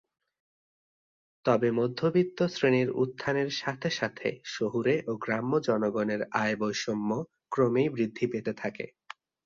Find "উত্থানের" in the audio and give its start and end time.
2.95-3.49